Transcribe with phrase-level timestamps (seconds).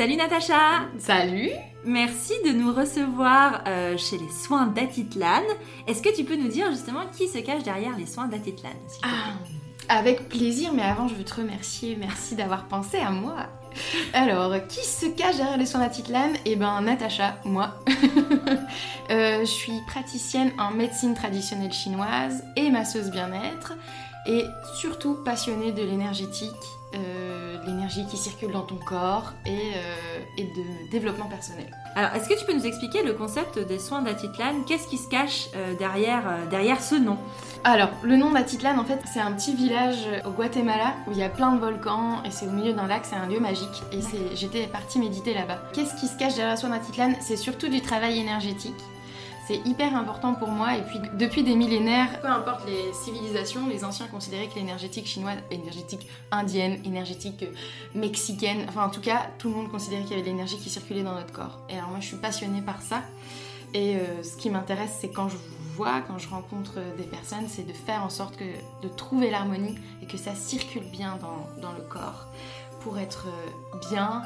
[0.00, 1.50] Salut Natacha Salut
[1.84, 5.42] Merci de nous recevoir euh, chez les soins d'Atitlan.
[5.86, 8.70] Est-ce que tu peux nous dire justement qui se cache derrière les soins d'Atitlan
[9.02, 9.34] Ah,
[9.90, 13.44] avec plaisir, mais avant je veux te remercier, merci d'avoir pensé à moi.
[14.14, 16.32] Alors, qui se cache derrière les soins d'Atitlan?
[16.46, 17.74] Eh ben, Natacha, moi.
[19.10, 23.72] Euh, je suis praticienne en médecine traditionnelle chinoise et masseuse bien-être,
[24.26, 26.54] et surtout passionnée de l'énergétique,
[26.94, 31.70] euh, l'énergie qui circule dans ton corps et, euh, et de développement personnel.
[31.94, 34.62] Alors, est-ce que tu peux nous expliquer le concept des soins d'Atitlan?
[34.66, 37.16] Qu'est-ce qui se cache euh, derrière, derrière ce nom?
[37.62, 41.22] Alors, le nom d'Atitlan, en fait, c'est un petit village au Guatemala où il y
[41.22, 43.82] a plein de volcans et c'est au milieu d'un lac, c'est un lieu magique.
[43.92, 44.00] Et
[44.34, 45.58] j'étais partie méditer là-bas.
[45.72, 47.12] Qu'est-ce qui se cache derrière le soin d'Atitlan?
[47.20, 48.80] C'est surtout du travail énergétique.
[49.50, 53.84] C'est hyper important pour moi et puis depuis des millénaires, peu importe les civilisations, les
[53.84, 59.48] anciens considéraient que l'énergétique chinoise, énergétique indienne, énergétique euh, mexicaine, enfin en tout cas tout
[59.48, 61.58] le monde considérait qu'il y avait de l'énergie qui circulait dans notre corps.
[61.68, 63.02] Et alors moi je suis passionnée par ça
[63.74, 65.36] et euh, ce qui m'intéresse c'est quand je
[65.74, 69.76] vois, quand je rencontre des personnes, c'est de faire en sorte que de trouver l'harmonie
[70.00, 72.28] et que ça circule bien dans, le corps
[72.82, 74.22] pour être euh, bien,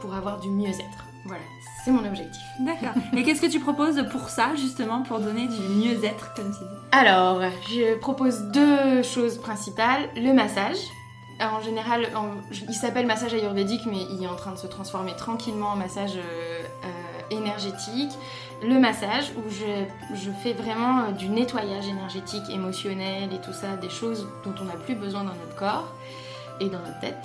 [0.00, 1.07] pour avoir du mieux-être.
[1.24, 1.42] Voilà,
[1.84, 2.42] c'est mon objectif.
[2.60, 2.94] D'accord.
[3.16, 6.80] Et qu'est-ce que tu proposes pour ça, justement, pour donner du mieux-être, comme tu dis
[6.92, 10.08] Alors, je propose deux choses principales.
[10.16, 10.76] Le massage.
[11.40, 14.66] Alors, en général, en- il s'appelle massage ayurvédique, mais il est en train de se
[14.66, 18.10] transformer tranquillement en massage euh, euh, énergétique.
[18.62, 23.76] Le massage, où je, je fais vraiment euh, du nettoyage énergétique, émotionnel et tout ça,
[23.76, 25.92] des choses dont on n'a plus besoin dans notre corps
[26.60, 27.18] et dans notre tête.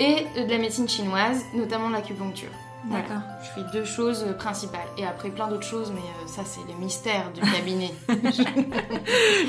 [0.00, 2.50] Et de la médecine chinoise, notamment l'acupuncture.
[2.86, 3.02] Voilà.
[3.02, 3.22] D'accord.
[3.42, 4.86] Je fais deux choses principales.
[4.98, 7.92] Et après, plein d'autres choses, mais euh, ça, c'est le mystère du cabinet.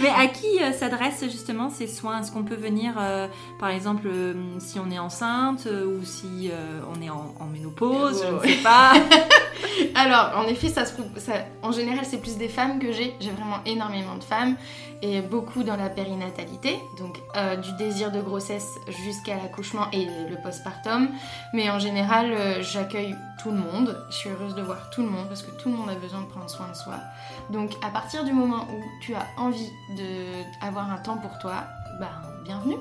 [0.01, 2.21] Mais à qui euh, s'adressent justement ces soins?
[2.21, 3.27] Est-ce qu'on peut venir, euh,
[3.59, 4.07] par exemple,
[4.59, 8.61] si on est enceinte ou si euh, on est en, en ménopause, je ne sais
[8.61, 8.93] pas?
[9.95, 13.13] Alors, en effet, ça se, ça- en général, c'est plus des femmes que j'ai.
[13.19, 14.55] J'ai vraiment énormément de femmes
[15.01, 18.67] et beaucoup dans la périnatalité, donc euh, du désir de grossesse
[19.03, 21.09] jusqu'à l'accouchement et le postpartum.
[21.53, 23.97] Mais en général, j'accueille tout le monde.
[24.09, 26.21] Je suis heureuse de voir tout le monde parce que tout le monde a besoin
[26.21, 26.95] de prendre soin de soi.
[27.49, 29.71] Donc, à partir du moment où tu as envie
[30.61, 31.63] d'avoir un temps pour toi,
[31.99, 32.11] bah,
[32.43, 32.77] bienvenue.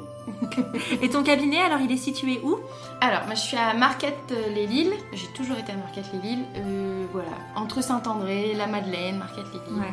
[1.03, 2.59] Et ton cabinet, alors, il est situé où?
[3.01, 4.95] Alors, moi je suis à Marquette-les-Lilles.
[5.13, 6.45] J'ai toujours été à Marquette-les-Lilles.
[6.57, 9.81] Euh, voilà, entre Saint-André, la Madeleine, Marquette-les-Lilles.
[9.81, 9.93] Ouais.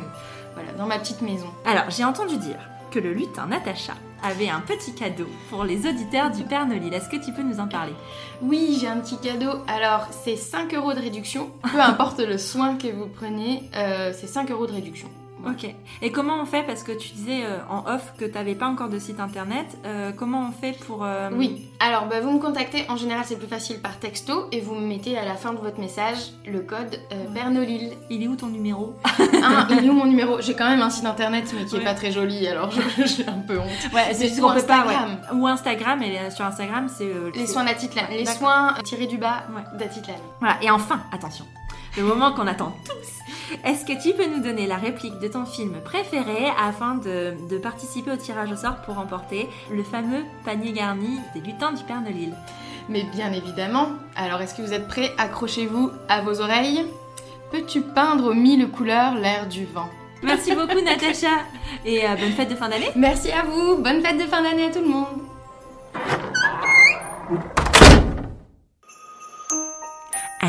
[0.54, 1.48] Voilà, dans ma petite maison.
[1.64, 2.58] Alors, j'ai entendu dire
[2.90, 6.92] que le lutin Natacha avait un petit cadeau pour les auditeurs du Père Nolil.
[6.94, 7.92] Est-ce que tu peux nous en parler?
[8.40, 9.50] Oui, j'ai un petit cadeau.
[9.66, 11.50] Alors, c'est 5 euros de réduction.
[11.62, 15.08] Peu importe le soin que vous prenez, euh, c'est 5 euros de réduction.
[15.46, 15.74] Ok.
[16.02, 18.66] Et comment on fait Parce que tu disais euh, en off que tu n'avais pas
[18.66, 19.66] encore de site internet.
[19.84, 21.04] Euh, comment on fait pour...
[21.04, 24.60] euh, Oui, alors bah, vous me contactez, en général c'est plus facile par texto et
[24.60, 26.98] vous me mettez à la fin de votre message le code
[27.34, 27.92] Bernolil.
[28.10, 28.94] Il est où ton numéro
[29.42, 30.40] Ah, il est où mon numéro?
[30.40, 31.84] J'ai quand même un site internet mais qui est Ouais.
[31.84, 32.70] pas très joli alors
[33.04, 33.92] j'ai un peu honte.
[33.94, 35.10] Ouais, C'est juste qu'on peut pas, Instagram.
[35.32, 35.38] ouais.
[35.40, 37.08] Ou Instagram, et sur Instagram, c'est...
[37.34, 38.02] Les soins d'Atitlan.
[38.10, 39.78] Les soins tirés du bas Ouais.
[39.78, 40.14] d'Atitlan.
[40.40, 41.44] Voilà, et enfin, attention,
[41.96, 43.01] le moment qu'on attend tous,
[43.64, 47.58] est-ce que tu peux nous donner la réplique de ton film préféré afin de, de
[47.58, 52.00] participer au tirage au sort pour remporter le fameux panier garni des lutins du Père
[52.00, 52.34] Nolil
[52.88, 53.88] Mais bien évidemment.
[54.16, 55.12] Alors est-ce que vous êtes prêts?
[55.18, 56.84] Accrochez-vous à vos oreilles.
[57.50, 59.88] Peux-tu peindre aux mille couleurs l'air du vent?
[60.22, 61.28] Merci beaucoup Natacha
[61.84, 63.76] et euh, bonne fête de fin d'année Merci à vous.
[63.78, 65.06] Bonne fête de fin d'année à tout le monde.